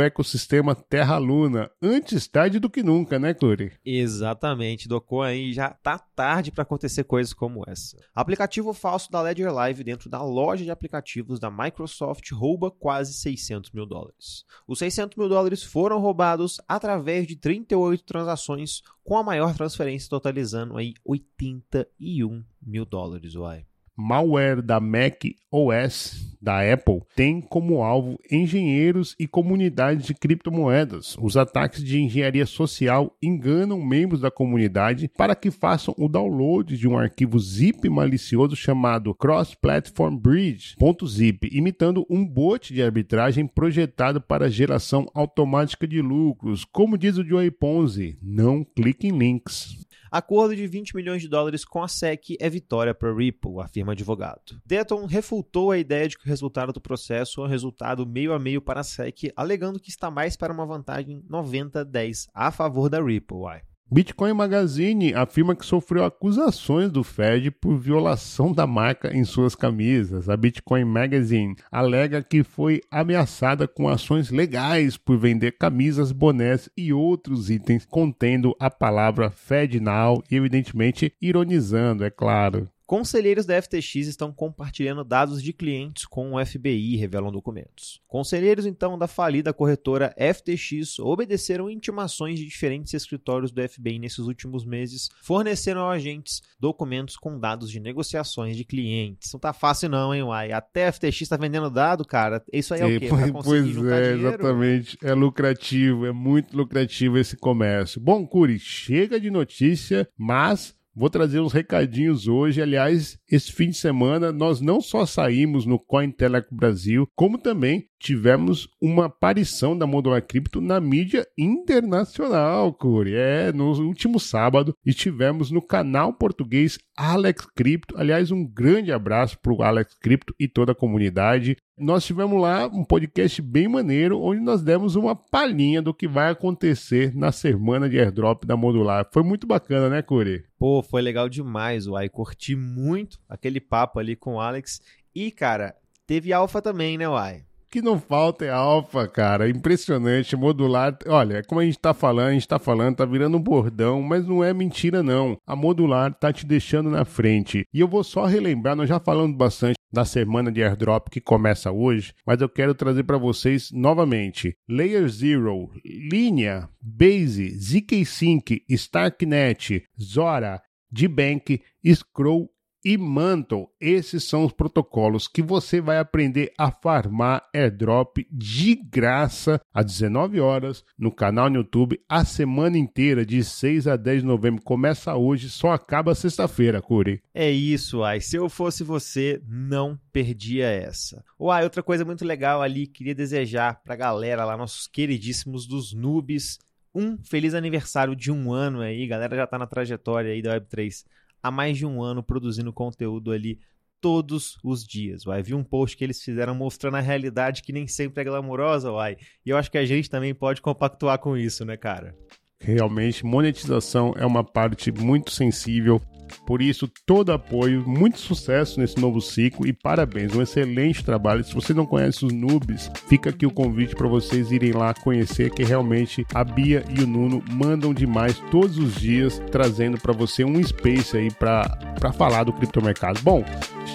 ecossistema 0.00 0.74
Terra 0.74 1.18
Luna. 1.18 1.68
Antes 1.82 2.28
tarde 2.28 2.60
do 2.60 2.70
que 2.70 2.82
nunca, 2.82 3.18
né, 3.18 3.34
Clury? 3.34 3.72
Exatamente. 3.84 4.88
Do 4.88 5.00
Kwon 5.00 5.22
aí 5.22 5.52
já 5.52 5.70
tá 5.70 5.98
tarde 5.98 6.52
para 6.52 6.62
acontecer 6.62 7.02
coisas 7.04 7.32
como 7.32 7.64
essa. 7.66 7.96
Aplicativo 8.14 8.72
falso 8.72 9.10
da 9.10 9.20
Ledger 9.20 9.52
Live 9.52 9.82
dentro 9.82 9.95
dentro 9.96 10.10
da 10.10 10.22
loja 10.22 10.62
de 10.62 10.70
aplicativos 10.70 11.40
da 11.40 11.50
Microsoft 11.50 12.30
rouba 12.30 12.70
quase 12.70 13.14
600 13.14 13.72
mil 13.72 13.86
dólares. 13.86 14.44
Os 14.68 14.78
600 14.78 15.16
mil 15.16 15.28
dólares 15.28 15.62
foram 15.62 15.98
roubados 15.98 16.60
através 16.68 17.26
de 17.26 17.34
38 17.34 18.04
transações, 18.04 18.82
com 19.02 19.16
a 19.16 19.22
maior 19.22 19.54
transferência 19.54 20.10
totalizando 20.10 20.76
aí 20.76 20.94
81 21.04 22.44
mil 22.60 22.84
dólares. 22.84 23.34
Uai 23.34 23.66
malware 23.96 24.62
da 24.62 24.78
Mac 24.78 25.24
OS 25.50 26.36
da 26.40 26.60
Apple 26.72 27.00
tem 27.16 27.40
como 27.40 27.82
alvo 27.82 28.18
engenheiros 28.30 29.16
e 29.18 29.26
comunidades 29.26 30.06
de 30.06 30.14
criptomoedas. 30.14 31.16
Os 31.20 31.36
ataques 31.36 31.82
de 31.82 32.00
engenharia 32.00 32.46
social 32.46 33.16
enganam 33.22 33.82
membros 33.82 34.20
da 34.20 34.30
comunidade 34.30 35.10
para 35.16 35.34
que 35.34 35.50
façam 35.50 35.94
o 35.98 36.08
download 36.08 36.76
de 36.76 36.86
um 36.86 36.96
arquivo 36.96 37.38
zip 37.38 37.88
malicioso 37.88 38.54
chamado 38.54 39.14
Cross 39.14 39.54
Platform 39.54 40.16
Bridge.zip, 40.16 41.48
imitando 41.52 42.06
um 42.08 42.24
bot 42.24 42.72
de 42.72 42.82
arbitragem 42.82 43.46
projetado 43.46 44.20
para 44.20 44.48
geração 44.48 45.10
automática 45.14 45.86
de 45.86 46.00
lucros. 46.00 46.64
Como 46.64 46.96
diz 46.96 47.16
o 47.16 47.24
Joey 47.24 47.50
Ponzi, 47.50 48.18
não 48.22 48.62
clique 48.62 49.08
em 49.08 49.18
links. 49.18 49.75
Acordo 50.10 50.54
de 50.54 50.66
20 50.66 50.94
milhões 50.94 51.22
de 51.22 51.28
dólares 51.28 51.64
com 51.64 51.82
a 51.82 51.88
SEC 51.88 52.36
é 52.40 52.48
vitória 52.48 52.94
para 52.94 53.14
Ripple, 53.14 53.60
afirma 53.60 53.92
advogado. 53.92 54.60
Deton 54.64 55.06
refutou 55.06 55.70
a 55.70 55.78
ideia 55.78 56.08
de 56.08 56.16
que 56.16 56.24
o 56.24 56.28
resultado 56.28 56.72
do 56.72 56.80
processo 56.80 57.40
é 57.40 57.44
um 57.44 57.48
resultado 57.48 58.06
meio 58.06 58.32
a 58.32 58.38
meio 58.38 58.60
para 58.60 58.80
a 58.80 58.84
SEC, 58.84 59.32
alegando 59.36 59.80
que 59.80 59.90
está 59.90 60.10
mais 60.10 60.36
para 60.36 60.52
uma 60.52 60.66
vantagem 60.66 61.22
90-10 61.28 62.28
a 62.34 62.50
favor 62.50 62.88
da 62.88 63.02
Ripple. 63.02 63.75
Bitcoin 63.88 64.32
Magazine 64.32 65.14
afirma 65.14 65.54
que 65.54 65.64
sofreu 65.64 66.04
acusações 66.04 66.90
do 66.90 67.04
Fed 67.04 67.52
por 67.52 67.78
violação 67.78 68.52
da 68.52 68.66
marca 68.66 69.16
em 69.16 69.22
suas 69.22 69.54
camisas. 69.54 70.28
A 70.28 70.36
Bitcoin 70.36 70.84
Magazine 70.84 71.54
alega 71.70 72.20
que 72.20 72.42
foi 72.42 72.80
ameaçada 72.90 73.68
com 73.68 73.88
ações 73.88 74.28
legais 74.28 74.96
por 74.96 75.16
vender 75.16 75.52
camisas, 75.52 76.10
bonés 76.10 76.68
e 76.76 76.92
outros 76.92 77.48
itens 77.48 77.86
contendo 77.86 78.56
a 78.58 78.68
palavra 78.68 79.30
Fed 79.30 79.78
Now 79.78 80.20
e, 80.28 80.34
evidentemente, 80.34 81.14
ironizando, 81.22 82.04
é 82.04 82.10
claro. 82.10 82.68
Conselheiros 82.86 83.44
da 83.44 83.60
FTX 83.60 84.06
estão 84.06 84.32
compartilhando 84.32 85.02
dados 85.02 85.42
de 85.42 85.52
clientes 85.52 86.06
com 86.06 86.34
o 86.34 86.46
FBI, 86.46 86.94
revelam 86.94 87.32
documentos. 87.32 88.00
Conselheiros, 88.06 88.64
então, 88.64 88.96
da 88.96 89.08
falida 89.08 89.52
corretora 89.52 90.14
FTX 90.16 91.00
obedeceram 91.00 91.68
intimações 91.68 92.38
de 92.38 92.46
diferentes 92.46 92.94
escritórios 92.94 93.50
do 93.50 93.68
FBI 93.68 93.98
nesses 93.98 94.20
últimos 94.20 94.64
meses, 94.64 95.10
forneceram 95.20 95.80
ao 95.80 95.90
agentes 95.90 96.40
documentos 96.60 97.16
com 97.16 97.40
dados 97.40 97.72
de 97.72 97.80
negociações 97.80 98.56
de 98.56 98.64
clientes. 98.64 99.32
Não 99.32 99.40
tá 99.40 99.52
fácil 99.52 99.88
não, 99.88 100.14
hein, 100.14 100.22
Uai? 100.22 100.52
Até 100.52 100.86
a 100.86 100.92
FTX 100.92 101.22
está 101.22 101.36
vendendo 101.36 101.68
dado, 101.68 102.04
cara. 102.04 102.40
Isso 102.52 102.72
aí 102.72 102.82
é 102.82 102.86
o 102.86 103.00
quê? 103.00 103.08
Pra 103.08 103.42
pois 103.42 103.66
é, 103.66 103.72
dinheiro? 103.72 104.28
exatamente. 104.28 104.96
É 105.02 105.12
lucrativo, 105.12 106.06
é 106.06 106.12
muito 106.12 106.56
lucrativo 106.56 107.18
esse 107.18 107.36
comércio. 107.36 108.00
Bom, 108.00 108.24
Curi, 108.24 108.60
chega 108.60 109.18
de 109.18 109.28
notícia, 109.28 110.08
mas 110.16 110.75
Vou 110.96 111.10
trazer 111.10 111.40
uns 111.40 111.52
recadinhos 111.52 112.26
hoje. 112.26 112.62
Aliás, 112.62 113.18
esse 113.30 113.52
fim 113.52 113.70
de 113.70 113.76
semana 113.76 114.30
nós 114.32 114.60
não 114.60 114.80
só 114.80 115.04
saímos 115.04 115.66
no 115.66 115.78
Cointeleco 115.78 116.54
Brasil, 116.54 117.08
como 117.14 117.38
também 117.38 117.88
tivemos 117.98 118.68
uma 118.80 119.06
aparição 119.06 119.76
da 119.76 119.86
Modular 119.86 120.22
Cripto 120.24 120.60
na 120.60 120.78
mídia 120.80 121.26
internacional, 121.36 122.72
Curi. 122.72 123.14
É, 123.14 123.52
no 123.52 123.72
último 123.84 124.20
sábado 124.20 124.74
estivemos 124.84 125.50
no 125.50 125.62
canal 125.62 126.12
português 126.12 126.78
Alex 126.96 127.46
Cripto. 127.54 127.96
Aliás, 127.98 128.30
um 128.30 128.46
grande 128.46 128.92
abraço 128.92 129.38
para 129.40 129.52
o 129.52 129.62
Alex 129.62 129.94
Cripto 129.98 130.34
e 130.38 130.46
toda 130.46 130.72
a 130.72 130.74
comunidade. 130.74 131.56
Nós 131.78 132.06
tivemos 132.06 132.40
lá 132.40 132.66
um 132.66 132.84
podcast 132.84 133.42
bem 133.42 133.68
maneiro, 133.68 134.20
onde 134.20 134.40
nós 134.40 134.62
demos 134.62 134.96
uma 134.96 135.14
palhinha 135.14 135.82
do 135.82 135.92
que 135.92 136.08
vai 136.08 136.30
acontecer 136.30 137.14
na 137.14 137.30
semana 137.30 137.88
de 137.88 137.98
airdrop 137.98 138.44
da 138.44 138.56
Modular. 138.56 139.08
Foi 139.12 139.22
muito 139.22 139.46
bacana, 139.46 139.90
né, 139.90 140.00
Curi? 140.00 140.44
Pô, 140.58 140.82
foi 140.82 141.02
legal 141.02 141.28
demais, 141.28 141.86
uai. 141.86 142.08
Curti 142.08 142.56
muito 142.56 143.15
aquele 143.28 143.60
papo 143.60 143.98
ali 143.98 144.16
com 144.16 144.34
o 144.34 144.40
Alex. 144.40 144.80
E, 145.14 145.30
cara, 145.30 145.74
teve 146.06 146.32
alfa 146.32 146.60
também, 146.60 146.98
né, 146.98 147.08
uai? 147.08 147.46
que 147.76 147.82
não 147.82 148.00
falta 148.00 148.46
é 148.46 148.50
alfa, 148.50 149.06
cara. 149.06 149.50
Impressionante, 149.50 150.34
modular. 150.34 150.96
Olha, 151.06 151.42
como 151.44 151.60
a 151.60 151.64
gente 151.64 151.78
tá 151.78 151.92
falando, 151.92 152.28
a 152.28 152.32
gente 152.32 152.48
tá 152.48 152.58
falando, 152.58 152.96
tá 152.96 153.04
virando 153.04 153.36
um 153.36 153.42
bordão, 153.42 154.00
mas 154.00 154.26
não 154.26 154.42
é 154.42 154.54
mentira, 154.54 155.02
não. 155.02 155.36
A 155.46 155.54
modular 155.54 156.14
tá 156.14 156.32
te 156.32 156.46
deixando 156.46 156.88
na 156.88 157.04
frente. 157.04 157.66
E 157.74 157.80
eu 157.80 157.86
vou 157.86 158.02
só 158.02 158.24
relembrar, 158.24 158.74
nós 158.76 158.88
já 158.88 158.98
falamos 158.98 159.36
bastante 159.36 159.76
da 159.92 160.06
semana 160.06 160.50
de 160.50 160.62
airdrop 160.62 161.08
que 161.10 161.20
começa 161.20 161.70
hoje, 161.70 162.14
mas 162.26 162.40
eu 162.40 162.48
quero 162.48 162.74
trazer 162.74 163.04
para 163.04 163.18
vocês 163.18 163.70
novamente. 163.70 164.56
Layer 164.68 165.06
Zero, 165.08 165.70
Linha, 165.84 166.68
Base, 166.80 167.58
ZK-Sync, 167.58 168.64
Starknet, 168.70 169.84
Zora, 170.00 170.62
Dbank, 170.90 171.60
Scroll 171.84 172.48
e 172.86 172.96
Mantle. 172.96 173.68
Esses 173.80 174.22
são 174.22 174.44
os 174.44 174.52
protocolos 174.52 175.26
que 175.26 175.42
você 175.42 175.80
vai 175.80 175.98
aprender 175.98 176.52
a 176.56 176.70
farmar 176.70 177.44
airdrop 177.52 178.18
de 178.30 178.76
graça 178.76 179.60
às 179.74 179.86
19 179.86 180.38
horas 180.38 180.84
no 180.96 181.10
canal 181.10 181.50
no 181.50 181.56
YouTube 181.56 182.00
a 182.08 182.24
semana 182.24 182.78
inteira, 182.78 183.26
de 183.26 183.42
6 183.42 183.88
a 183.88 183.96
10 183.96 184.20
de 184.20 184.26
novembro. 184.28 184.62
Começa 184.62 185.16
hoje, 185.16 185.50
só 185.50 185.72
acaba 185.72 186.14
sexta-feira, 186.14 186.80
Curi. 186.80 187.20
É 187.34 187.50
isso, 187.50 188.04
ai. 188.04 188.20
Se 188.20 188.36
eu 188.36 188.48
fosse 188.48 188.84
você, 188.84 189.42
não 189.48 189.98
perdia 190.12 190.68
essa. 190.68 191.24
Uai, 191.40 191.64
outra 191.64 191.82
coisa 191.82 192.04
muito 192.04 192.24
legal 192.24 192.62
ali, 192.62 192.86
queria 192.86 193.16
desejar 193.16 193.82
pra 193.82 193.96
galera 193.96 194.44
lá, 194.44 194.56
nossos 194.56 194.86
queridíssimos 194.86 195.66
dos 195.66 195.92
noobs, 195.92 196.60
um 196.94 197.18
feliz 197.18 197.52
aniversário 197.52 198.14
de 198.14 198.30
um 198.30 198.52
ano 198.52 198.80
aí, 198.80 199.08
galera 199.08 199.34
já 199.34 199.44
tá 199.44 199.58
na 199.58 199.66
trajetória 199.66 200.30
aí 200.30 200.40
da 200.40 200.56
Web3 200.56 201.04
há 201.46 201.50
mais 201.50 201.76
de 201.78 201.86
um 201.86 202.02
ano 202.02 202.22
produzindo 202.22 202.72
conteúdo 202.72 203.30
ali 203.30 203.58
todos 204.00 204.56
os 204.62 204.84
dias. 204.84 205.24
Vai 205.24 205.42
vi 205.42 205.54
um 205.54 205.64
post 205.64 205.96
que 205.96 206.04
eles 206.04 206.22
fizeram 206.22 206.54
mostrando 206.54 206.96
a 206.96 207.00
realidade 207.00 207.62
que 207.62 207.72
nem 207.72 207.86
sempre 207.86 208.20
é 208.20 208.24
glamourosa, 208.24 208.92
uai. 208.92 209.16
E 209.44 209.50
eu 209.50 209.56
acho 209.56 209.70
que 209.70 209.78
a 209.78 209.84
gente 209.84 210.10
também 210.10 210.34
pode 210.34 210.60
compactuar 210.60 211.18
com 211.18 211.36
isso, 211.36 211.64
né, 211.64 211.76
cara? 211.76 212.14
Realmente, 212.60 213.24
monetização 213.24 214.14
é 214.16 214.24
uma 214.24 214.42
parte 214.42 214.90
muito 214.90 215.30
sensível 215.30 216.00
por 216.46 216.62
isso, 216.62 216.88
todo 217.04 217.32
apoio, 217.32 217.82
muito 217.86 218.18
sucesso 218.18 218.78
nesse 218.78 218.98
novo 219.00 219.20
ciclo 219.20 219.66
e 219.66 219.72
parabéns, 219.72 220.34
um 220.34 220.40
excelente 220.40 221.04
trabalho. 221.04 221.42
Se 221.42 221.52
você 221.52 221.74
não 221.74 221.84
conhece 221.84 222.24
os 222.24 222.32
noobs, 222.32 222.90
fica 223.08 223.30
aqui 223.30 223.44
o 223.44 223.50
convite 223.50 223.96
para 223.96 224.06
vocês 224.06 224.52
irem 224.52 224.72
lá 224.72 224.94
conhecer 224.94 225.50
que 225.50 225.64
realmente 225.64 226.24
a 226.32 226.44
Bia 226.44 226.84
e 226.88 227.02
o 227.02 227.06
Nuno 227.06 227.42
mandam 227.50 227.92
demais 227.92 228.38
todos 228.50 228.78
os 228.78 228.94
dias, 228.94 229.42
trazendo 229.50 230.00
para 230.00 230.12
você 230.12 230.44
um 230.44 230.62
space 230.62 231.16
aí 231.16 231.30
para 231.32 232.12
falar 232.16 232.44
do 232.44 232.52
criptomercado. 232.52 233.20
Bom, 233.22 233.44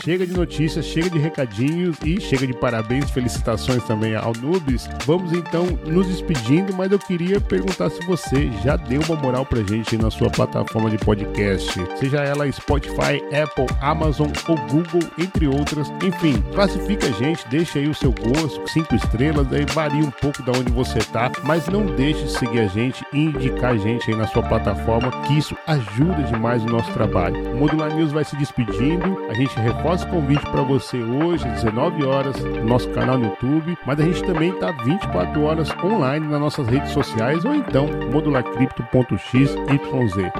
chega 0.03 0.27
de 0.27 0.33
notícias, 0.33 0.85
chega 0.85 1.09
de 1.09 1.19
recadinhos 1.19 1.97
e 2.03 2.19
chega 2.19 2.45
de 2.45 2.53
parabéns, 2.53 3.09
felicitações 3.11 3.83
também 3.85 4.15
ao 4.15 4.33
Noobs. 4.33 4.89
Vamos 5.05 5.31
então 5.31 5.65
nos 5.85 6.07
despedindo, 6.07 6.73
mas 6.75 6.91
eu 6.91 6.99
queria 6.99 7.39
perguntar 7.39 7.89
se 7.89 8.05
você 8.05 8.51
já 8.63 8.75
deu 8.75 9.01
uma 9.07 9.15
moral 9.15 9.45
pra 9.45 9.63
gente 9.63 9.95
na 9.95 10.11
sua 10.11 10.29
plataforma 10.29 10.89
de 10.89 10.97
podcast, 10.97 11.79
seja 11.97 12.17
ela 12.17 12.40
Spotify, 12.49 13.21
Apple, 13.43 13.67
Amazon 13.81 14.29
ou 14.47 14.55
Google, 14.67 15.09
entre 15.17 15.47
outras. 15.47 15.91
Enfim, 16.03 16.41
classifica 16.53 17.07
a 17.07 17.11
gente, 17.11 17.47
deixa 17.49 17.79
aí 17.79 17.87
o 17.87 17.93
seu 17.93 18.13
gosto, 18.13 18.61
cinco 18.69 18.95
estrelas, 18.95 19.51
aí 19.51 19.65
varia 19.65 20.03
um 20.03 20.11
pouco 20.11 20.41
da 20.43 20.51
onde 20.51 20.71
você 20.71 20.99
tá, 20.99 21.31
mas 21.43 21.67
não 21.67 21.85
deixe 21.85 22.23
de 22.23 22.31
seguir 22.31 22.59
a 22.59 22.67
gente 22.67 23.03
e 23.11 23.25
indicar 23.25 23.73
a 23.73 23.77
gente 23.77 24.09
aí 24.09 24.15
na 24.15 24.27
sua 24.27 24.43
plataforma, 24.43 25.11
que 25.23 25.37
isso 25.37 25.55
ajuda 25.67 26.23
demais 26.23 26.63
o 26.63 26.67
nosso 26.67 26.91
trabalho. 26.91 27.53
O 27.53 27.57
Modular 27.57 27.93
News 27.93 28.11
vai 28.11 28.23
se 28.23 28.35
despedindo, 28.35 29.25
a 29.29 29.33
gente 29.33 29.57
reforça 29.59 30.05
o 30.05 30.09
convite 30.09 30.45
para 30.49 30.61
você 30.61 30.97
hoje, 30.97 31.47
às 31.47 31.63
19 31.63 32.05
horas, 32.05 32.35
no 32.39 32.65
nosso 32.65 32.89
canal 32.89 33.17
no 33.17 33.25
YouTube, 33.25 33.77
mas 33.85 33.99
a 33.99 34.03
gente 34.03 34.23
também 34.23 34.51
tá 34.53 34.71
24 34.71 35.43
horas 35.43 35.69
online 35.83 36.27
nas 36.27 36.39
nossas 36.39 36.67
redes 36.67 36.91
sociais 36.91 37.43
ou 37.45 37.53
então 37.53 37.87
modularcripto.xyz. 38.11 39.51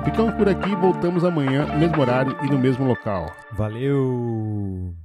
Ficamos 0.06 0.34
por 0.36 0.50
aqui, 0.50 0.76
voltamos 0.76 1.24
amanhã 1.24 1.66
no 1.66 1.86
mesmo 1.92 2.02
horário 2.02 2.38
e 2.42 2.48
no 2.48 2.58
mesmo 2.58 2.86
local. 2.86 3.36
Valeu! 3.52 4.96